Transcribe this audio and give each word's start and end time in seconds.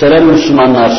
Muhterem 0.00 0.26
Müslümanlar, 0.26 0.92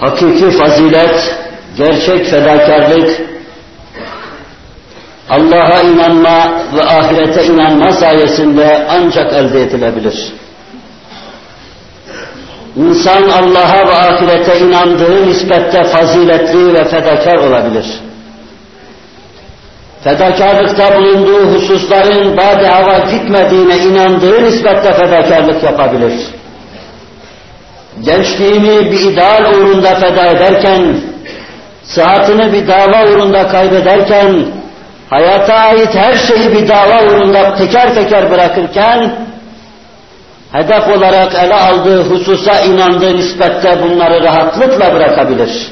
hakiki 0.00 0.50
fazilet, 0.50 1.36
gerçek 1.76 2.26
fedakarlık, 2.26 3.20
Allah'a 5.30 5.82
inanma 5.82 6.52
ve 6.76 6.82
ahirete 6.82 7.44
inanma 7.44 7.92
sayesinde 7.92 8.86
ancak 8.90 9.32
elde 9.32 9.62
edilebilir. 9.62 10.32
İnsan 12.76 13.22
Allah'a 13.22 13.88
ve 13.88 13.92
ahirete 13.92 14.58
inandığı 14.58 15.26
nispette 15.28 15.84
faziletli 15.84 16.74
ve 16.74 16.84
fedakar 16.84 17.36
olabilir. 17.36 17.86
Fedakarlıkta 20.04 20.96
bulunduğu 20.96 21.54
hususların 21.54 22.36
bade 22.36 22.68
hava 22.68 22.98
gitmediğine 22.98 23.78
inandığı 23.78 24.44
nispette 24.44 24.94
fedakarlık 24.94 25.62
yapabilir 25.62 26.12
gençliğini 28.04 28.92
bir 28.92 29.00
ideal 29.00 29.44
uğrunda 29.52 29.94
feda 29.94 30.26
ederken, 30.26 31.00
sıhhatini 31.84 32.52
bir 32.52 32.68
dava 32.68 33.10
uğrunda 33.10 33.48
kaybederken, 33.48 34.46
hayata 35.10 35.54
ait 35.54 35.94
her 35.94 36.14
şeyi 36.14 36.52
bir 36.52 36.68
dava 36.68 37.02
uğrunda 37.02 37.54
teker 37.54 37.94
teker 37.94 38.30
bırakırken, 38.30 39.12
hedef 40.52 40.88
olarak 40.88 41.34
ele 41.34 41.54
aldığı 41.54 42.02
hususa 42.02 42.60
inandığı 42.60 43.16
nispette 43.16 43.82
bunları 43.82 44.24
rahatlıkla 44.24 44.94
bırakabilir. 44.94 45.68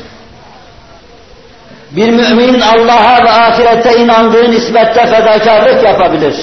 Bir 1.90 2.08
mümin 2.08 2.60
Allah'a 2.60 3.24
ve 3.24 3.30
ahirete 3.30 3.96
inandığı 3.96 4.50
nispette 4.50 5.06
fedakarlık 5.06 5.84
yapabilir 5.84 6.34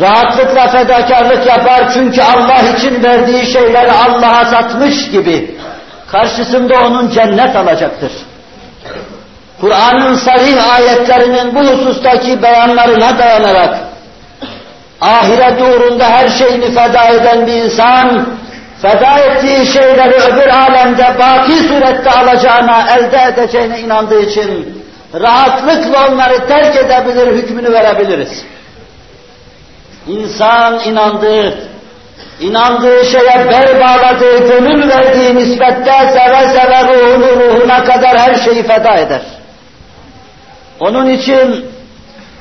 rahatlıkla 0.00 0.68
fedakarlık 0.68 1.46
yapar 1.46 1.90
çünkü 1.94 2.22
Allah 2.22 2.76
için 2.76 3.02
verdiği 3.02 3.52
şeyleri 3.52 3.92
Allah'a 3.92 4.44
satmış 4.44 5.10
gibi 5.10 5.56
karşısında 6.12 6.74
onun 6.86 7.10
cennet 7.10 7.56
alacaktır. 7.56 8.12
Kur'an'ın 9.60 10.14
sarih 10.14 10.74
ayetlerinin 10.74 11.54
bu 11.54 11.60
husustaki 11.60 12.42
beyanlarına 12.42 13.18
dayanarak 13.18 13.78
ahiret 15.00 15.60
uğrunda 15.62 16.04
her 16.04 16.28
şeyini 16.28 16.66
feda 16.66 17.08
eden 17.08 17.46
bir 17.46 17.52
insan 17.52 18.26
feda 18.82 19.18
ettiği 19.18 19.66
şeyleri 19.66 20.14
öbür 20.14 20.48
alemde 20.48 21.14
baki 21.18 21.52
surette 21.52 22.10
alacağına, 22.10 22.84
elde 22.98 23.18
edeceğine 23.32 23.80
inandığı 23.80 24.20
için 24.20 24.78
rahatlıkla 25.14 26.08
onları 26.08 26.48
terk 26.48 26.76
edebilir, 26.76 27.26
hükmünü 27.26 27.72
verebiliriz. 27.72 28.44
İnsan 30.08 30.80
inandığı, 30.80 31.58
inandığı 32.40 33.04
şeye 33.04 33.46
bel 33.50 33.80
bağladığı, 33.80 34.48
gönül 34.48 34.88
verdiği 34.88 35.34
nispette 35.34 35.92
seve 36.12 36.48
seve 36.48 36.84
ruhunu 36.84 37.26
ruhuna 37.26 37.84
kadar 37.84 38.18
her 38.18 38.34
şeyi 38.34 38.62
feda 38.62 38.94
eder. 38.94 39.20
Onun 40.80 41.10
için 41.10 41.64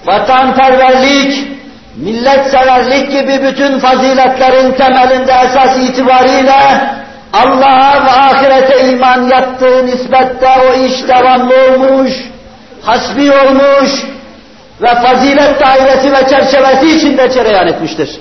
vatanperverlik, 0.05 1.47
milletseverlik 1.95 3.11
gibi 3.11 3.47
bütün 3.47 3.79
faziletlerin 3.79 4.71
temelinde 4.71 5.33
esas 5.45 5.77
itibariyle 5.77 6.93
Allah'a 7.33 8.05
ve 8.05 8.11
ahirete 8.11 8.89
iman 8.91 9.27
yaptığı 9.27 9.85
nispette 9.85 10.47
o 10.69 10.73
iş 10.73 11.07
devamlı 11.07 11.53
olmuş, 11.55 12.13
hasbi 12.81 13.31
olmuş, 13.31 13.91
ve 14.83 14.87
fazilet 14.87 15.65
dairesi 15.65 16.11
ve 16.11 16.29
çerçevesi 16.29 16.97
içinde 16.97 17.29
cereyan 17.31 17.67
etmiştir. 17.67 18.19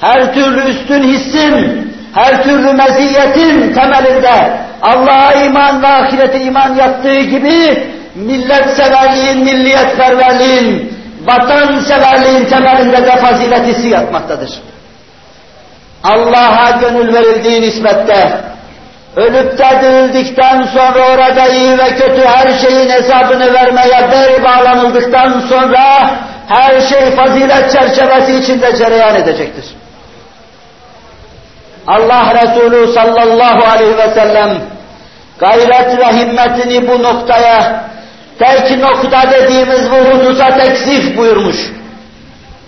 Her 0.00 0.34
türlü 0.34 0.70
üstün 0.70 1.02
hissin, 1.02 1.92
her 2.14 2.42
türlü 2.42 2.72
meziyetin 2.72 3.74
temelinde 3.74 4.50
Allah'a 4.82 5.32
iman 5.32 5.82
ve 5.82 5.86
ahirete 5.86 6.40
iman 6.40 6.74
yaptığı 6.74 7.20
gibi 7.20 7.86
millet 8.14 8.76
severliğin, 8.76 9.44
milliyetperverliğin, 9.44 10.92
vatan 11.24 11.80
severliğin 11.80 12.44
temelinde 12.44 13.06
de 13.06 13.16
fazilet 13.16 13.66
hissi 13.66 13.88
yatmaktadır. 13.88 14.50
Allah'a 16.04 16.70
gönül 16.70 17.14
verildiği 17.14 17.60
nispette 17.60 18.40
Ölüp 19.16 19.58
de 19.58 19.80
dirildikten 19.82 20.62
sonra 20.62 21.08
orada 21.14 21.48
iyi 21.48 21.78
ve 21.78 21.88
kötü 21.88 22.24
her 22.26 22.58
şeyin 22.58 22.88
hesabını 22.88 23.54
vermeye 23.54 24.10
beri 24.12 24.44
bağlanıldıktan 24.44 25.40
sonra 25.48 26.10
her 26.48 26.80
şey 26.80 27.10
fazilet 27.10 27.72
çerçevesi 27.72 28.34
içinde 28.34 28.76
cereyan 28.76 29.14
edecektir. 29.14 29.64
Allah 31.86 32.34
Resulü 32.34 32.92
sallallahu 32.92 33.66
aleyhi 33.74 33.98
ve 33.98 34.14
sellem 34.14 34.50
gayret 35.38 35.98
ve 35.98 36.18
himmetini 36.18 36.88
bu 36.88 37.02
noktaya, 37.02 37.84
tek 38.38 38.78
nokta 38.78 39.30
dediğimiz 39.30 39.90
bu 39.90 39.96
hususa 39.96 40.58
teksif 40.58 41.16
buyurmuş. 41.16 41.56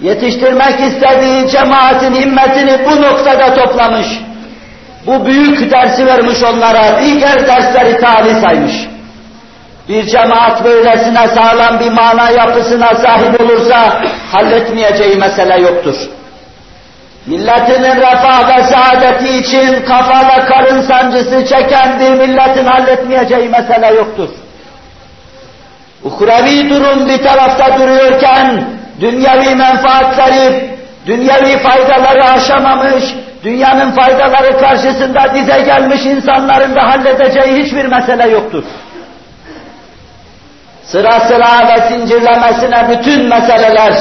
Yetiştirmek 0.00 0.80
istediği 0.80 1.48
cemaatin 1.48 2.14
himmetini 2.14 2.86
bu 2.86 3.02
noktada 3.02 3.54
toplamış 3.54 4.08
bu 5.06 5.26
büyük 5.26 5.70
dersi 5.70 6.06
vermiş 6.06 6.42
onlara, 6.42 7.00
diğer 7.04 7.46
dersleri 7.46 8.00
tali 8.00 8.40
saymış. 8.40 8.88
Bir 9.88 10.06
cemaat 10.06 10.64
böylesine 10.64 11.28
sağlam 11.28 11.80
bir 11.80 11.90
mana 11.90 12.30
yapısına 12.30 12.94
sahip 12.94 13.40
olursa 13.40 14.02
halletmeyeceği 14.32 15.16
mesele 15.16 15.60
yoktur. 15.60 15.96
Milletinin 17.26 17.96
refah 17.96 18.58
ve 18.58 18.62
saadeti 18.62 19.38
için 19.38 19.82
kafa 19.82 20.28
ve 20.28 20.44
karın 20.44 20.82
sancısı 20.82 21.46
çeken 21.46 22.00
bir 22.00 22.10
milletin 22.10 22.64
halletmeyeceği 22.64 23.48
mesele 23.48 23.94
yoktur. 23.94 24.28
Uhrevi 26.04 26.70
durum 26.70 27.08
bir 27.08 27.24
tarafta 27.24 27.78
duruyorken, 27.78 28.64
dünyevi 29.00 29.54
menfaatleri, 29.54 30.77
dünyevi 31.08 31.58
faydaları 31.58 32.24
aşamamış, 32.24 33.04
dünyanın 33.44 33.90
faydaları 33.92 34.60
karşısında 34.60 35.34
dize 35.34 35.60
gelmiş 35.60 36.04
insanların 36.04 36.76
da 36.76 36.82
halledeceği 36.82 37.64
hiçbir 37.64 37.84
mesele 37.84 38.28
yoktur. 38.28 38.64
Sıra 40.84 41.20
sıra 41.20 41.68
ve 41.68 41.88
zincirlemesine 41.88 42.88
bütün 42.90 43.28
meseleler, 43.28 43.94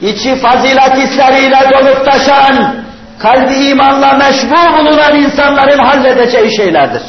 içi 0.00 0.36
fazilet 0.36 0.96
hisleriyle 0.96 1.58
dolup 1.72 2.06
taşan, 2.10 2.74
kalbi 3.18 3.54
imanla 3.54 4.12
meşbu 4.12 4.78
bulunan 4.78 5.16
insanların 5.16 5.78
halledeceği 5.78 6.56
şeylerdir. 6.56 7.02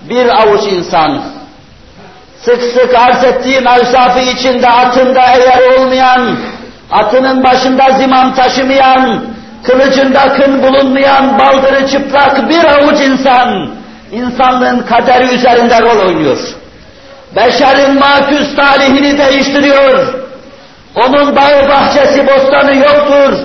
Bir 0.00 0.42
avuç 0.42 0.62
insan, 0.72 1.22
sık 2.42 2.62
sık 2.62 2.94
arz 2.94 3.24
ettiğim 3.24 3.64
içinde 4.36 4.68
atında 4.68 5.20
eğer 5.20 5.78
olmayan, 5.78 6.38
atının 6.90 7.44
başında 7.44 7.90
zimam 7.98 8.34
taşımayan, 8.34 9.24
kılıcında 9.62 10.32
kın 10.32 10.62
bulunmayan 10.62 11.38
baldırı 11.38 11.86
çıplak 11.88 12.48
bir 12.48 12.64
avuç 12.64 13.00
insan, 13.00 13.70
insanlığın 14.12 14.78
kaderi 14.78 15.34
üzerinde 15.34 15.80
rol 15.80 16.06
oynuyor. 16.06 16.38
Beşerin 17.36 17.98
maküs 17.98 18.56
talihini 18.56 19.18
değiştiriyor. 19.18 20.14
Onun 20.96 21.36
bağı 21.36 21.68
bahçesi 21.68 22.26
bostanı 22.26 22.76
yoktur. 22.76 23.38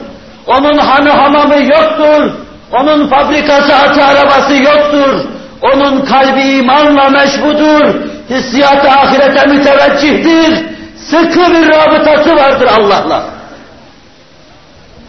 Onun 0.47 0.77
hanı 0.77 1.09
hamamı 1.09 1.55
yoktur. 1.55 2.31
Onun 2.71 3.07
fabrikası 3.07 3.75
atı 3.75 4.03
arabası 4.03 4.53
yoktur. 4.53 5.25
Onun 5.61 6.05
kalbi 6.05 6.41
imanla 6.41 7.09
meşbudur. 7.09 7.95
Hissiyatı 8.29 8.89
ahirete 8.89 9.47
müteveccihtir. 9.47 10.65
Sıkı 11.09 11.51
bir 11.51 11.69
rabıtası 11.69 12.35
vardır 12.35 12.69
Allah'la 12.79 13.34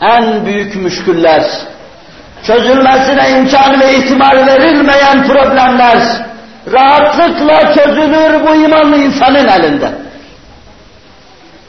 en 0.06 0.47
büyük 0.47 0.77
müşküller, 0.77 1.44
çözülmesine 2.47 3.31
imkan 3.31 3.81
ve 3.81 3.97
ihtimal 3.97 4.47
verilmeyen 4.47 5.26
problemler 5.26 5.99
rahatlıkla 6.73 7.75
çözülür 7.75 8.47
bu 8.47 8.55
imanlı 8.55 8.97
insanın 8.97 9.49
elinde. 9.49 9.88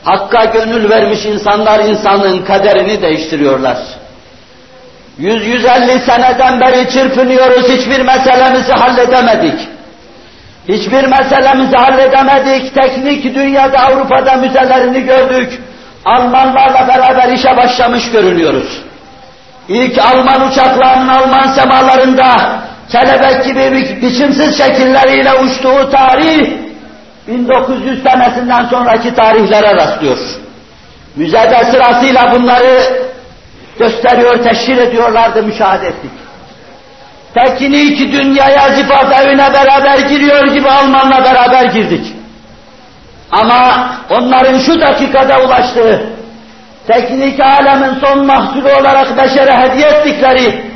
Hakka 0.03 0.45
gönül 0.45 0.89
vermiş 0.89 1.25
insanlar 1.25 1.79
insanın 1.79 2.45
kaderini 2.45 3.01
değiştiriyorlar. 3.01 3.77
100-150 5.19 6.05
seneden 6.05 6.61
beri 6.61 6.89
çırpınıyoruz, 6.89 7.69
hiçbir 7.69 8.01
meselemizi 8.01 8.71
halledemedik. 8.71 9.67
Hiçbir 10.67 11.07
meselemizi 11.07 11.75
halledemedik, 11.77 12.75
teknik 12.75 13.35
dünyada 13.35 13.79
Avrupa'da 13.79 14.35
müzelerini 14.35 15.01
gördük. 15.01 15.59
Almanlarla 16.07 16.87
beraber 16.87 17.33
işe 17.33 17.57
başlamış 17.57 18.11
görünüyoruz. 18.11 18.81
İlk 19.67 19.99
Alman 19.99 20.47
uçaklarının 20.47 21.07
Alman 21.07 21.47
semalarında 21.47 22.59
kelebek 22.91 23.45
gibi 23.45 23.71
bi 23.71 24.01
biçimsiz 24.01 24.57
şekilleriyle 24.57 25.33
uçtuğu 25.33 25.89
tarih 25.91 26.51
1900 27.27 28.03
senesinden 28.03 28.65
sonraki 28.65 29.15
tarihlere 29.15 29.75
rastlıyor. 29.75 30.17
Müzede 31.15 31.65
sırasıyla 31.71 32.31
bunları 32.31 32.79
gösteriyor, 33.79 34.43
teşhir 34.43 34.77
ediyorlardı, 34.77 35.43
müşahede 35.43 35.87
ettik. 35.87 36.11
Teknik 37.33 38.13
dünyaya 38.13 38.75
zifaf 38.75 39.21
evine 39.21 39.53
beraber 39.53 39.99
giriyor 39.99 40.47
gibi 40.47 40.69
Almanla 40.69 41.25
beraber 41.25 41.65
girdik. 41.65 42.16
Ama 43.31 43.89
onların 44.09 44.59
şu 44.59 44.81
dakikada 44.81 45.41
ulaştığı, 45.41 46.09
teknik 46.87 47.39
alemin 47.39 47.99
son 47.99 48.25
mahsulü 48.25 48.73
olarak 48.81 49.17
beşere 49.17 49.57
hediye 49.57 49.87
ettikleri 49.87 50.67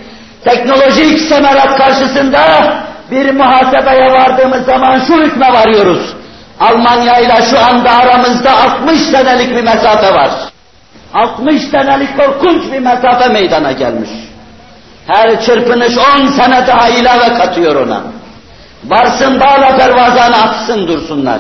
teknolojik 0.44 1.20
semerat 1.20 1.78
karşısında 1.78 2.42
bir 3.12 3.32
muhasebeye 3.32 4.12
vardığımız 4.14 4.66
zaman 4.66 5.00
şu 5.08 5.14
hükme 5.14 5.54
varıyoruz. 5.54 6.14
Almanya 6.60 7.20
ile 7.20 7.36
şu 7.50 7.60
anda 7.66 7.92
aramızda 7.92 8.52
60 8.52 9.00
senelik 9.00 9.56
bir 9.56 9.64
mesafe 9.64 10.14
var. 10.14 10.32
60 11.14 11.64
senelik 11.64 12.18
korkunç 12.18 12.72
bir 12.74 12.80
mesafe 12.80 13.28
meydana 13.28 13.72
gelmiş. 13.72 14.10
Her 15.08 15.46
çırpınış 15.46 15.98
10 16.20 16.28
sene 16.28 16.68
daha 16.68 16.90
ilave 16.90 17.34
katıyor 17.34 17.76
ona. 17.76 18.02
Varsın 18.86 19.40
bağla 19.40 19.78
pervazanı 19.78 20.36
atsın 20.36 20.88
dursunlar. 20.88 21.40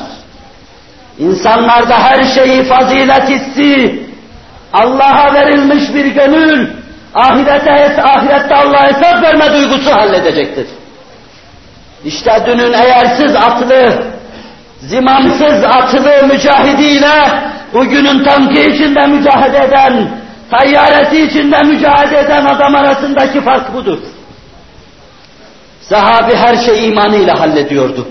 İnsanlarda 1.19 1.99
her 1.99 2.23
şeyi 2.23 2.63
fazilet 2.63 3.29
hissi, 3.29 4.03
Allah'a 4.73 5.33
verilmiş 5.33 5.93
bir 5.95 6.05
gönül, 6.05 6.67
ahirete, 7.15 8.03
ahirette 8.03 8.55
Allah'a 8.55 8.87
hesap 8.87 9.23
verme 9.23 9.53
duygusu 9.53 9.91
halledecektir. 9.91 10.67
İşte 12.05 12.43
dünün 12.45 12.73
eğersiz 12.73 13.35
atlı, 13.35 14.03
zimamsız 14.79 15.63
atlı 15.63 16.27
mücahidiyle 16.27 17.41
bugünün 17.73 18.23
tankı 18.23 18.59
içinde 18.59 19.07
mücadele 19.07 19.65
eden, 19.65 20.09
tayyaresi 20.51 21.21
içinde 21.21 21.57
mücadele 21.63 22.19
eden 22.19 22.45
adam 22.45 22.75
arasındaki 22.75 23.41
fark 23.41 23.73
budur. 23.73 23.99
Sahabi 25.81 26.35
her 26.35 26.55
şeyi 26.55 26.91
imanıyla 26.91 27.39
hallediyordu. 27.39 28.07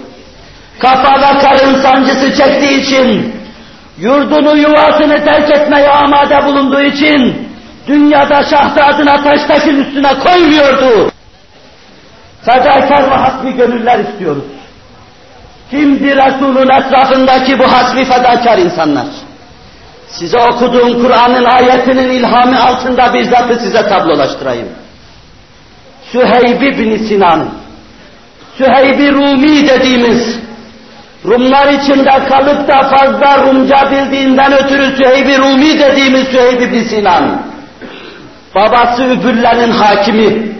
Kafa 0.80 1.20
ve 1.20 1.38
karın 1.38 1.82
sancısı 1.82 2.36
çektiği 2.36 2.80
için, 2.80 3.34
yurdunu 3.98 4.56
yuvasını 4.56 5.24
terk 5.24 5.50
etmeye 5.50 5.90
amade 5.90 6.46
bulunduğu 6.46 6.82
için, 6.82 7.48
dünyada 7.86 8.42
şahtadına 8.42 9.22
taş 9.24 9.40
taşın 9.48 9.84
üstüne 9.84 10.18
koymuyordu. 10.18 11.12
Fedakar 12.44 13.10
ve 13.10 13.14
hasbi 13.14 13.52
gönüller 13.56 13.98
istiyoruz. 13.98 14.44
Kimdir 15.70 16.16
Resul'ün 16.16 16.68
etrafındaki 16.68 17.58
bu 17.58 17.72
hasbi 17.72 18.04
fedakar 18.04 18.58
insanlar? 18.58 19.06
Size 20.08 20.38
okuduğum 20.38 21.02
Kur'an'ın 21.02 21.44
ayetinin 21.44 22.10
ilhamı 22.10 22.64
altında 22.64 23.14
bir 23.14 23.24
zatı 23.24 23.60
size 23.60 23.88
tablolaştırayım. 23.88 24.68
Süheyb 26.12 26.78
bin 26.78 27.08
Sinan, 27.08 27.48
Süheyb 28.58 29.14
Rumi 29.14 29.68
dediğimiz, 29.68 30.39
Rumlar 31.24 31.68
içinde 31.68 32.24
kalıp 32.28 32.68
da 32.68 32.88
fazla 32.88 33.38
Rumca 33.38 33.90
bildiğinden 33.90 34.52
ötürü 34.52 34.96
Süheyb 34.96 35.38
Rumi 35.38 35.78
dediğimiz 35.78 36.28
Süheyb 36.28 36.72
bin 36.72 36.84
Sinan, 36.84 37.42
babası 38.54 39.02
Übülle'nin 39.02 39.70
hakimi, 39.70 40.52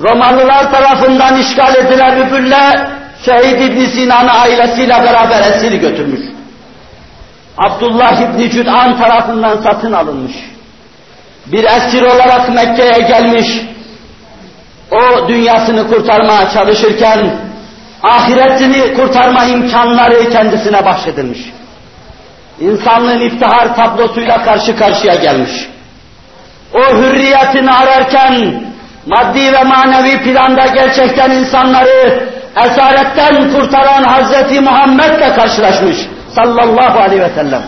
Romalılar 0.00 0.72
tarafından 0.72 1.36
işgal 1.36 1.74
edilen 1.74 2.26
Übülle, 2.26 2.88
Şehid 3.24 3.60
İbn 3.60 3.84
Sinan'ı 3.84 4.32
ailesiyle 4.32 4.94
beraber 4.94 5.40
esir 5.40 5.72
götürmüş. 5.72 6.20
Abdullah 7.58 8.20
İbni 8.20 8.50
Cüd'an 8.50 8.98
tarafından 8.98 9.62
satın 9.62 9.92
alınmış. 9.92 10.32
Bir 11.46 11.64
esir 11.64 12.02
olarak 12.02 12.48
Mekke'ye 12.48 13.08
gelmiş. 13.08 13.46
O 14.90 15.28
dünyasını 15.28 15.88
kurtarmaya 15.88 16.50
çalışırken 16.50 17.36
ahiretini 18.02 18.94
kurtarma 18.94 19.44
imkanları 19.44 20.30
kendisine 20.30 20.84
bahşedilmiş. 20.84 21.40
İnsanlığın 22.60 23.20
iftihar 23.20 23.76
tablosuyla 23.76 24.44
karşı 24.44 24.76
karşıya 24.76 25.14
gelmiş. 25.14 25.68
O 26.74 26.96
hürriyetini 26.96 27.70
ararken 27.72 28.62
maddi 29.06 29.52
ve 29.52 29.62
manevi 29.62 30.22
planda 30.22 30.66
gerçekten 30.66 31.30
insanları 31.30 32.28
esaretten 32.56 33.52
kurtaran 33.52 34.02
Hazreti 34.02 34.60
Muhammed'le 34.60 35.36
karşılaşmış 35.36 35.96
sallallahu 36.34 36.98
aleyhi 36.98 37.22
ve 37.22 37.30
sellem. 37.34 37.62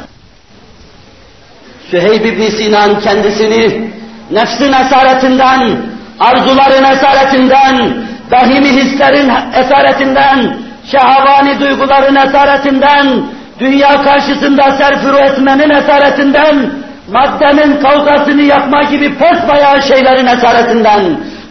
Süheyb 1.90 2.24
ibn 2.24 2.56
Sinan 2.56 3.00
kendisini 3.00 3.90
nefsin 4.30 4.72
esaretinden, 4.72 5.76
arzuların 6.20 6.84
esaretinden, 6.84 8.03
vehimi 8.34 8.68
hislerin 8.68 9.32
esaretinden, 9.54 10.56
şehavani 10.90 11.60
duyguların 11.60 12.14
esaretinden, 12.14 13.22
dünya 13.58 14.02
karşısında 14.04 14.72
serfuru 14.72 15.18
etmenin 15.18 15.70
esaretinden, 15.70 16.70
maddenin 17.12 17.80
kavgasını 17.80 18.42
yapma 18.42 18.82
gibi 18.82 19.14
pes 19.14 19.48
bayağı 19.48 19.82
şeylerin 19.82 20.26
esaretinden 20.26 21.02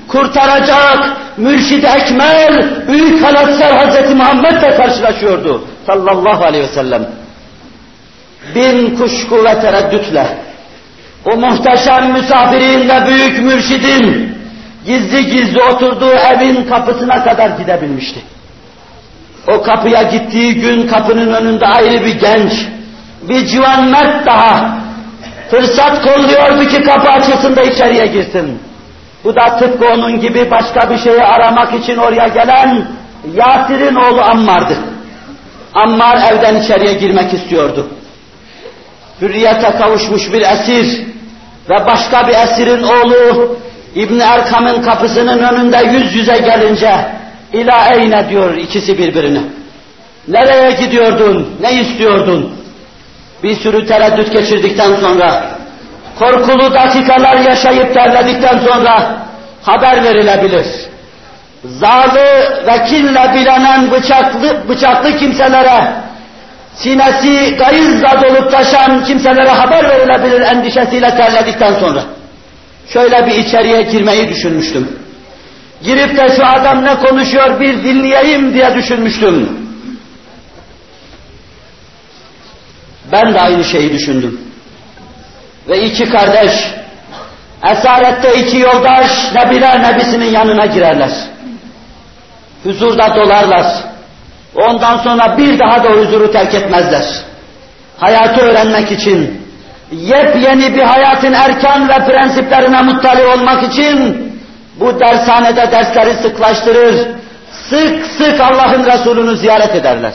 kurtaracak 0.08 1.18
mürşid 1.38 1.84
ekmel, 1.84 2.66
büyük 2.88 3.26
kanatser 3.26 3.72
Hazreti 3.72 4.16
Muhammed'le 4.16 4.78
karşılaşıyordu 4.78 5.68
sallallahu 5.88 6.44
aleyhi 6.44 6.64
ve 6.64 6.74
sellem. 6.74 7.06
Bin 8.56 8.96
kuşku 8.96 9.44
ve 9.44 9.62
tereddütle 9.62 10.28
o 11.26 11.38
muhteşem 11.38 12.12
misafirin 12.12 12.90
ve 12.90 13.08
büyük 13.08 13.44
mürşidin 13.44 14.23
gizli 14.86 15.26
gizli 15.26 15.64
oturduğu 15.64 16.12
evin 16.12 16.64
kapısına 16.70 17.24
kadar 17.24 17.50
gidebilmişti. 17.50 18.20
O 19.48 19.62
kapıya 19.62 20.02
gittiği 20.02 20.56
gün 20.56 20.88
kapının 20.88 21.34
önünde 21.34 21.66
ayrı 21.68 22.06
bir 22.06 22.20
genç, 22.20 22.52
bir 23.30 23.48
civan 23.48 23.90
mert 23.90 24.26
daha 24.26 24.78
fırsat 25.52 26.02
kolluyordu 26.04 26.68
ki 26.68 26.84
kapı 26.84 27.10
açılsın 27.10 27.56
da 27.56 27.62
içeriye 27.62 28.06
girsin. 28.06 28.60
Bu 29.24 29.36
da 29.36 29.58
tıpkı 29.58 29.86
onun 29.86 30.20
gibi 30.20 30.52
başka 30.52 30.90
bir 30.90 30.98
şeyi 30.98 31.24
aramak 31.24 31.74
için 31.74 31.98
oraya 31.98 32.28
gelen 32.28 32.88
Yasir'in 33.36 33.96
oğlu 33.96 34.22
Ammar'dı. 34.22 34.78
Ammar 35.74 36.18
evden 36.32 36.56
içeriye 36.56 36.94
girmek 36.94 37.34
istiyordu. 37.34 37.88
Hürriyete 39.22 39.72
kavuşmuş 39.78 40.34
bir 40.34 40.42
esir 40.42 41.08
ve 41.70 41.86
başka 41.88 42.28
bir 42.28 42.34
esirin 42.34 42.84
oğlu 42.84 43.58
İbn 43.96 44.20
Erkam'ın 44.20 44.82
kapısının 44.82 45.40
önünde 45.40 45.78
yüz 45.92 46.16
yüze 46.16 46.38
gelince 46.38 47.06
ila 47.54 47.94
eyne 47.94 48.30
diyor 48.30 48.58
ikisi 48.58 48.98
birbirine. 48.98 49.42
Nereye 50.28 50.72
gidiyordun? 50.72 51.58
Ne 51.62 51.74
istiyordun? 51.82 52.52
Bir 53.44 53.56
sürü 53.56 53.86
tereddüt 53.86 54.32
geçirdikten 54.32 54.96
sonra 54.96 55.44
korkulu 56.20 56.74
dakikalar 56.74 57.38
yaşayıp 57.38 57.94
terledikten 57.94 58.60
sonra 58.60 59.18
haber 59.62 60.04
verilebilir. 60.04 60.68
Zalı 61.66 62.66
ve 62.68 62.86
kinle 62.86 63.34
bilenen 63.36 63.92
bıçaklı, 63.92 64.70
bıçaklı 64.70 65.18
kimselere, 65.18 65.94
sinesi 66.76 67.56
gayızla 67.56 68.24
dolup 68.24 68.52
taşan 68.52 69.04
kimselere 69.04 69.50
haber 69.50 69.90
verilebilir 69.90 70.42
endişesiyle 70.42 71.10
terledikten 71.10 71.74
sonra. 71.74 72.04
Şöyle 72.90 73.28
bir 73.28 73.36
içeriye 73.36 73.82
girmeyi 73.82 74.30
düşünmüştüm. 74.30 75.00
Girip 75.84 76.18
de 76.18 76.36
şu 76.36 76.46
adam 76.46 76.86
ne 76.86 76.96
konuşuyor 76.96 77.60
bir 77.60 77.84
dinleyeyim 77.84 78.54
diye 78.54 78.76
düşünmüştüm. 78.76 79.50
Ben 83.12 83.34
de 83.34 83.42
aynı 83.42 83.64
şeyi 83.64 83.94
düşündüm. 83.94 84.42
Ve 85.70 85.82
iki 85.82 86.10
kardeş, 86.10 86.54
esarette 87.72 88.34
iki 88.36 88.58
yoldaş 88.58 89.34
Nebiler 89.36 89.84
Nebisi'nin 89.84 90.32
yanına 90.32 90.66
girerler. 90.66 91.12
Huzurda 92.64 93.16
dolarlar. 93.16 93.66
Ondan 94.56 94.98
sonra 94.98 95.38
bir 95.38 95.60
daha 95.60 95.84
da 95.84 95.90
huzuru 95.90 96.32
terk 96.32 96.54
etmezler. 96.54 97.06
Hayatı 97.98 98.42
öğrenmek 98.42 98.92
için, 98.92 99.43
yepyeni 99.92 100.76
bir 100.76 100.82
hayatın 100.82 101.34
erken 101.34 101.90
ve 101.90 102.06
prensiplerine 102.06 102.82
muttali 102.82 103.26
olmak 103.26 103.64
için 103.64 104.24
bu 104.80 105.00
dershanede 105.00 105.72
dersleri 105.72 106.14
sıklaştırır, 106.14 107.08
sık 107.70 108.06
sık 108.06 108.42
Allah'ın 108.42 108.86
Resulü'nü 108.86 109.38
ziyaret 109.38 109.76
ederler. 109.76 110.14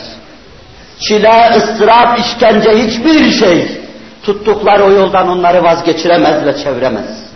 Çile, 1.00 1.50
ıstırap, 1.56 2.18
işkence 2.18 2.70
hiçbir 2.70 3.30
şey 3.30 3.80
tuttukları 4.22 4.84
o 4.84 4.90
yoldan 4.90 5.28
onları 5.28 5.64
vazgeçiremez 5.64 6.46
ve 6.46 6.64
çeviremez. 6.64 7.28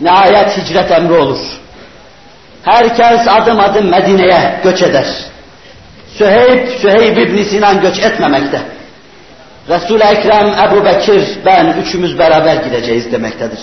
Nihayet 0.00 0.58
hicret 0.58 0.90
emri 0.90 1.12
olur. 1.12 1.38
Herkes 2.62 3.28
adım 3.28 3.60
adım 3.60 3.90
Medine'ye 3.90 4.60
göç 4.64 4.82
eder. 4.82 5.06
Süheyb, 6.18 6.68
Süheyb 6.68 7.16
ibn 7.16 7.42
Sinan 7.42 7.80
göç 7.80 7.98
etmemekte. 7.98 8.62
Resul-i 9.68 10.02
Ekrem, 10.02 10.46
Ebu 10.46 10.84
Bekir, 10.84 11.38
ben 11.46 11.74
üçümüz 11.82 12.18
beraber 12.18 12.56
gideceğiz 12.56 13.12
demektedir. 13.12 13.60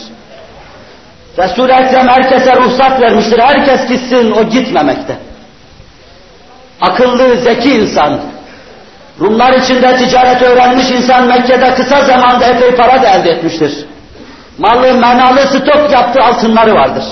Resul-i 1.38 1.72
Ekrem 1.72 2.08
herkese 2.08 2.56
ruhsat 2.56 3.02
vermiştir. 3.02 3.40
Herkes 3.40 3.88
gitsin, 3.88 4.32
o 4.32 4.44
gitmemekte. 4.44 5.18
Akıllı, 6.82 7.38
zeki 7.38 7.74
insan, 7.74 8.22
Rumlar 9.22 9.54
içinde 9.54 9.98
ticaret 9.98 10.42
öğrenmiş 10.42 10.92
insan 10.92 11.28
Mekke'de 11.28 11.74
kısa 11.76 12.02
zamanda 12.02 12.46
epey 12.46 12.76
para 12.76 13.04
da 13.04 13.08
elde 13.08 13.30
etmiştir. 13.32 13.86
Mallı, 14.58 14.94
menalı 14.94 15.40
stok 15.40 15.92
yaptığı 15.92 16.22
altınları 16.22 16.74
vardır. 16.76 17.04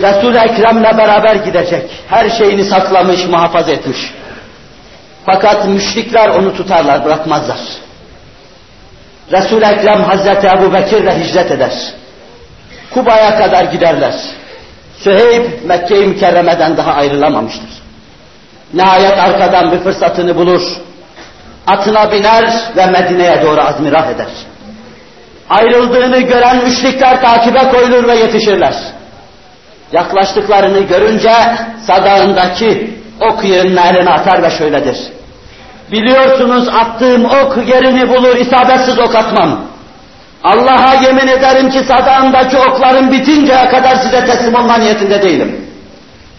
Resul-i 0.00 0.38
Ekrem'le 0.38 0.98
beraber 0.98 1.34
gidecek. 1.34 1.90
Her 2.08 2.30
şeyini 2.30 2.64
saklamış, 2.64 3.26
muhafaza 3.26 3.72
etmiş. 3.72 4.14
Fakat 5.26 5.68
müşrikler 5.68 6.28
onu 6.28 6.56
tutarlar, 6.56 7.04
bırakmazlar. 7.04 7.60
Resul-i 9.32 9.64
Ekrem 9.64 10.02
Hazreti 10.02 10.46
Ebu 10.46 10.72
Bekir'le 10.74 11.10
hicret 11.10 11.50
eder. 11.50 11.72
Kuba'ya 12.94 13.38
kadar 13.38 13.64
giderler. 13.64 14.14
Süheyb 14.98 15.44
Mekke-i 15.64 16.06
Mükerreme'den 16.06 16.76
daha 16.76 16.92
ayrılamamıştır. 16.92 17.70
Nihayet 18.74 19.18
arkadan 19.18 19.72
bir 19.72 19.78
fırsatını 19.78 20.36
bulur. 20.36 20.62
Atına 21.66 22.12
biner 22.12 22.52
ve 22.76 22.86
Medine'ye 22.86 23.42
doğru 23.42 23.60
azmirah 23.60 24.10
eder. 24.10 24.26
Ayrıldığını 25.50 26.20
gören 26.20 26.64
müşrikler 26.64 27.22
takibe 27.22 27.70
koyulur 27.70 28.08
ve 28.08 28.16
yetişirler. 28.16 28.74
Yaklaştıklarını 29.92 30.80
görünce 30.80 31.32
sadağındaki 31.86 32.99
ok 33.20 33.44
yığınına 33.44 33.88
eline 33.88 34.10
atar 34.10 34.42
ve 34.42 34.50
şöyledir. 34.50 34.96
Biliyorsunuz 35.92 36.68
attığım 36.68 37.24
ok 37.24 37.68
yerini 37.68 38.08
bulur, 38.08 38.36
isabetsiz 38.36 38.98
ok 38.98 39.14
atmam. 39.14 39.60
Allah'a 40.44 40.94
yemin 40.94 41.28
ederim 41.28 41.70
ki 41.70 41.78
sadağımdaki 41.78 42.56
okların 42.56 43.12
bitinceye 43.12 43.68
kadar 43.68 43.96
size 43.96 44.26
teslim 44.26 44.54
olma 44.54 44.76
niyetinde 44.76 45.22
değilim. 45.22 45.66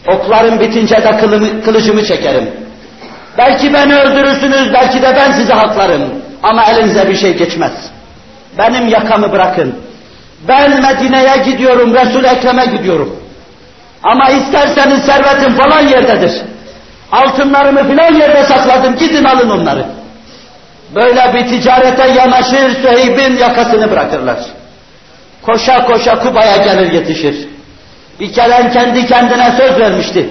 Oklarım 0.08 0.60
bitince 0.60 0.96
de 0.96 1.18
kılımı, 1.18 1.64
kılıcımı 1.64 2.06
çekerim. 2.06 2.50
Belki 3.38 3.74
beni 3.74 3.96
öldürürsünüz, 3.96 4.74
belki 4.74 5.02
de 5.02 5.16
ben 5.16 5.32
sizi 5.32 5.54
haklarım. 5.54 6.02
Ama 6.44 6.66
elinize 6.66 7.10
bir 7.10 7.16
şey 7.16 7.38
geçmez. 7.38 7.72
Benim 8.58 8.88
yakamı 8.88 9.32
bırakın. 9.32 9.76
Ben 10.48 10.82
Medine'ye 10.82 11.44
gidiyorum, 11.46 11.94
Resul-i 11.94 12.28
Ekrem'e 12.28 12.66
gidiyorum. 12.66 13.16
Ama 14.04 14.30
isterseniz 14.30 15.06
servetim 15.06 15.54
falan 15.56 15.82
yerdedir. 15.82 16.42
Altınlarımı 17.12 17.88
filan 17.90 18.14
yerde 18.14 18.44
sakladım, 18.44 18.96
gidin 18.98 19.24
alın 19.24 19.50
onları. 19.50 19.86
Böyle 20.96 21.34
bir 21.34 21.48
ticarete 21.48 22.12
yanaşır, 22.12 22.82
Süheyb'in 22.82 23.38
yakasını 23.38 23.92
bırakırlar. 23.92 24.40
Koşa 25.42 25.86
koşa 25.86 26.20
Kuba'ya 26.20 26.58
gelir 26.58 26.92
yetişir. 26.92 27.48
Bir 28.20 28.34
kere 28.34 28.72
kendi 28.74 29.06
kendine 29.08 29.52
söz 29.58 29.80
vermişti. 29.80 30.30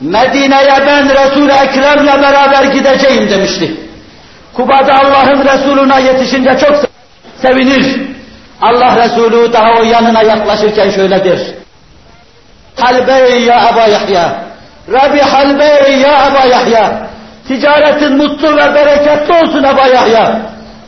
Medine'ye 0.00 0.86
ben 0.86 1.08
Resul-i 1.08 1.52
Ekrem'le 1.52 2.22
beraber 2.22 2.64
gideceğim 2.64 3.30
demişti. 3.30 3.76
Kuba'da 4.54 4.94
Allah'ın 4.94 5.44
Resuluna 5.44 5.98
yetişince 5.98 6.58
çok 6.58 6.76
sevinir. 7.42 8.00
Allah 8.62 9.04
Resulü 9.04 9.52
daha 9.52 9.70
o 9.80 9.82
yanına 9.82 10.22
yaklaşırken 10.22 10.90
şöyledir. 10.90 11.54
Halbey 12.76 13.40
ya 13.40 13.68
Eba 13.72 13.86
Yahya. 13.86 14.43
Rabbi 14.92 15.20
halbey 15.20 16.00
ya 16.00 16.28
Eba 16.28 16.44
Yahya. 16.44 17.06
Ticaretin 17.48 18.16
mutlu 18.16 18.56
ve 18.56 18.74
bereketli 18.74 19.32
olsun 19.32 19.62
Eba 19.62 19.86
Yahya. 19.86 20.40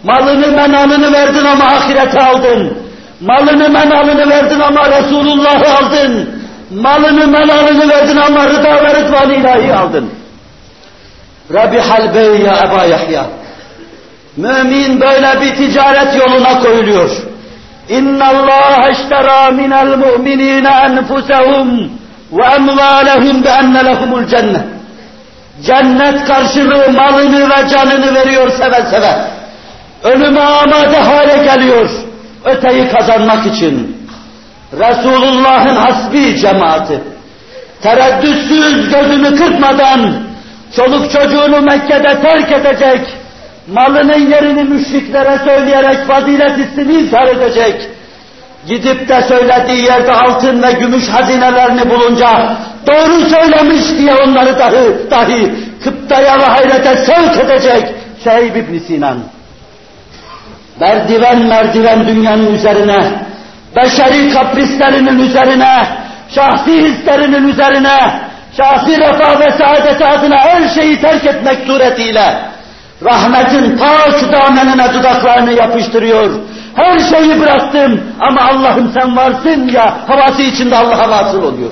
Malını 0.04 0.46
menalını 0.46 1.12
verdin 1.12 1.44
ama 1.44 1.64
ahirete 1.64 2.20
aldın. 2.20 2.78
Malını 3.20 3.68
menalını 3.68 4.30
verdin 4.30 4.60
ama 4.60 4.90
Resulullah'ı 4.90 5.76
aldın. 5.78 6.30
Malını 6.70 7.26
menalını 7.26 7.88
verdin 7.88 8.16
ama 8.16 8.48
rıda 8.48 8.84
ve 8.84 8.94
rıdvan 8.94 9.30
ilahi 9.30 9.74
aldın. 9.74 10.10
Rabbi 11.54 11.78
halbey 11.78 12.40
ya 12.40 12.54
Eba 12.66 12.84
Yahya. 12.84 13.26
Mümin 14.36 15.00
böyle 15.00 15.40
bir 15.40 15.56
ticaret 15.56 16.16
yoluna 16.16 16.60
koyuluyor. 16.60 17.10
İnna 17.88 18.28
Allah 18.28 18.88
iştera 18.90 19.50
minel 19.50 19.96
mu'minine 19.96 20.68
enfusehum 20.68 21.90
ve 22.32 22.42
emvalehum 22.42 23.44
bi 23.44 23.48
enne 23.48 23.84
lehumul 23.84 24.26
cennet. 24.26 24.64
Cennet 25.62 26.24
karşılığı 26.24 26.92
malını 26.92 27.50
ve 27.50 27.68
canını 27.68 28.14
veriyor 28.14 28.50
seve 28.50 28.82
seve. 28.90 29.12
Ölüme 30.04 30.40
amade 30.40 30.98
hale 30.98 31.44
geliyor 31.44 31.90
öteyi 32.44 32.88
kazanmak 32.88 33.46
için 33.46 33.96
Resulullah'ın 34.72 35.76
hasbi 35.76 36.36
cemaati 36.38 37.00
tereddütsüz 37.82 38.90
gözünü 38.90 39.36
kırpmadan 39.36 40.22
çoluk 40.76 41.10
çocuğunu 41.10 41.60
Mekke'de 41.60 42.20
terk 42.22 42.52
edecek, 42.52 43.00
malının 43.72 44.30
yerini 44.30 44.64
müşriklere 44.64 45.38
söyleyerek 45.44 46.06
fazilet 46.06 46.58
ismini 46.58 47.00
izhar 47.00 47.26
edecek, 47.26 47.88
gidip 48.68 49.08
de 49.08 49.22
söylediği 49.22 49.84
yerde 49.84 50.12
altın 50.12 50.62
ve 50.62 50.72
gümüş 50.72 51.08
hazinelerini 51.08 51.90
bulunca 51.90 52.56
doğru 52.86 53.30
söylemiş 53.30 53.98
diye 53.98 54.14
onları 54.14 54.58
dahi, 54.58 55.10
dahi 55.10 55.52
kıptaya 55.84 56.38
ve 56.38 56.44
hayrete 56.44 56.96
sevk 56.96 57.44
edecek 57.44 57.94
Şeyh 58.24 58.46
İbn 58.46 58.78
Sinan 58.78 59.18
merdiven 60.80 61.46
merdiven 61.46 62.06
dünyanın 62.06 62.54
üzerine, 62.54 63.12
beşeri 63.76 64.32
kaprislerinin 64.32 65.18
üzerine, 65.18 65.86
şahsi 66.34 66.84
hislerinin 66.84 67.48
üzerine, 67.48 68.20
şahsi 68.56 69.00
refah 69.00 69.40
ve 69.40 69.52
saadet 69.52 70.02
adına 70.02 70.36
her 70.36 70.68
şeyi 70.68 71.00
terk 71.00 71.24
etmek 71.24 71.66
suretiyle, 71.66 72.38
rahmetin 73.04 73.78
ta 73.78 74.18
şu 74.20 74.32
damenine 74.32 74.94
dudaklarını 74.94 75.52
yapıştırıyor. 75.52 76.30
Her 76.76 76.98
şeyi 76.98 77.40
bıraktım 77.40 78.00
ama 78.20 78.40
Allah'ım 78.40 78.92
sen 78.94 79.16
varsın 79.16 79.68
ya 79.68 80.08
havası 80.08 80.42
içinde 80.42 80.76
Allah'a 80.76 81.10
vasıl 81.10 81.42
oluyor. 81.42 81.70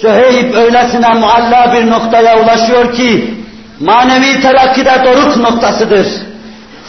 Süheyb 0.00 0.54
öylesine 0.54 1.08
mualla 1.08 1.72
bir 1.72 1.90
noktaya 1.90 2.42
ulaşıyor 2.42 2.94
ki 2.94 3.34
manevi 3.80 4.40
terakkide 4.42 5.04
doruk 5.04 5.36
noktasıdır 5.36 6.06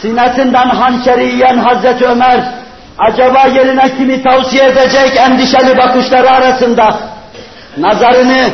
sinesinden 0.02 0.68
hançeri 0.68 1.24
yiyen 1.24 1.58
Hazreti 1.58 2.06
Ömer, 2.06 2.40
acaba 2.98 3.46
yerine 3.46 3.96
kimi 3.96 4.22
tavsiye 4.22 4.64
edecek 4.64 5.16
endişeli 5.16 5.76
bakışları 5.76 6.30
arasında, 6.30 6.98
nazarını 7.76 8.50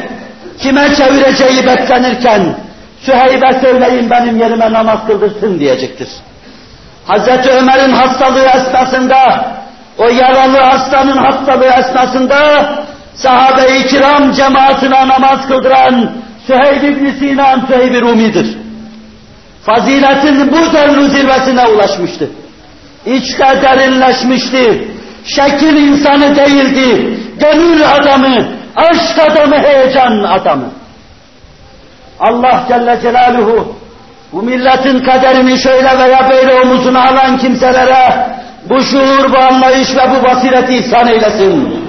kime 0.58 0.94
çevireceği 0.94 1.66
beklenirken, 1.66 2.56
Süheyb'e 3.00 3.60
söyleyin 3.60 4.10
benim 4.10 4.40
yerime 4.40 4.72
namaz 4.72 4.98
kıldırsın 5.06 5.58
diyecektir. 5.58 6.08
Hazreti 7.06 7.50
Ömer'in 7.50 7.92
hastalığı 7.92 8.44
esnasında, 8.44 9.46
o 9.98 10.08
yaralı 10.08 10.58
hastanın 10.58 11.16
hastalığı 11.16 11.72
esnasında, 11.80 12.72
sahabe-i 13.14 13.86
kiram 13.86 14.32
cemaatine 14.32 15.08
namaz 15.08 15.48
kıldıran 15.48 16.10
Süheyb 16.46 16.82
ibn 16.82 17.18
Sinan 17.18 17.66
Süheyb-i 17.66 18.00
Rumi'dir 18.00 18.62
faziletin 19.66 20.52
bu 20.52 20.72
denli 20.74 21.10
zirvesine 21.10 21.66
ulaşmıştı. 21.66 22.30
İçte 23.06 23.62
derinleşmişti. 23.62 24.88
Şekil 25.24 25.76
insanı 25.76 26.36
değildi. 26.36 27.18
Gönül 27.40 27.82
adamı, 27.94 28.46
aşk 28.76 29.18
adamı, 29.18 29.58
heyecan 29.58 30.22
adamı. 30.22 30.70
Allah 32.20 32.64
Celle 32.68 32.98
Celaluhu 33.02 33.76
bu 34.32 34.42
milletin 34.42 34.98
kaderini 34.98 35.58
şöyle 35.58 35.98
veya 35.98 36.28
böyle 36.30 36.60
omuzuna 36.60 37.08
alan 37.08 37.38
kimselere 37.38 38.26
bu 38.68 38.80
şuur, 38.80 39.32
bu 39.32 39.38
anlayış 39.38 39.96
ve 39.96 40.02
bu 40.10 40.24
basireti 40.24 40.74
ihsan 40.74 41.08
eylesin. 41.08 41.82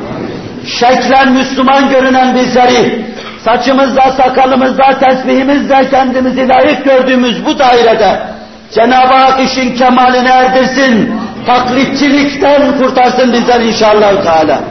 Şeklen 0.66 1.32
Müslüman 1.32 1.90
görünen 1.90 2.36
bizleri 2.36 3.06
saçımızda, 3.46 4.12
sakalımızda, 4.12 5.00
tesbihimizde 5.00 5.90
kendimizi 5.90 6.48
layık 6.48 6.86
gördüğümüz 6.86 7.46
bu 7.46 7.60
dairede 7.60 8.20
Cenab-ı 8.72 9.14
Hak 9.14 9.40
işin 9.40 9.76
kemaline 9.76 10.30
erdirsin, 10.30 11.12
taklitçilikten 11.46 12.78
kurtarsın 12.78 13.34
bizler 13.34 13.62
inşallah 13.62 14.24
Teala. 14.24 14.62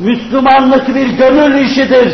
Müslümanlık 0.00 0.94
bir 0.94 1.06
gönül 1.06 1.64
işidir. 1.64 2.12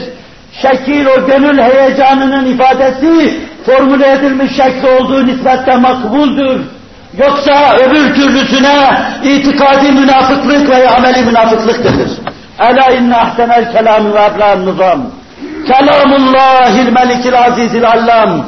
Şekil 0.62 1.06
o 1.06 1.26
gönül 1.26 1.58
heyecanının 1.58 2.54
ifadesi 2.54 3.40
formüle 3.66 4.12
edilmiş 4.12 4.56
şekli 4.56 4.88
olduğu 4.88 5.26
nispetle 5.26 5.76
makbuldür. 5.76 6.60
Yoksa 7.18 7.74
öbür 7.74 8.14
türlüsüne 8.14 8.76
itikadi 9.22 9.92
münafıklık 9.92 10.70
ve 10.70 10.88
ameli 10.88 11.24
münafıklık 11.24 11.84
denir. 11.84 12.10
Ela 12.58 12.90
inne 12.90 13.16
ahsenel 13.16 13.72
kelamü 13.72 14.14
ve 14.14 14.66
nizam. 14.66 15.00
Kelamullahil 15.66 16.92
melikil 16.92 17.38
azizil 17.38 17.88
allam. 17.88 18.44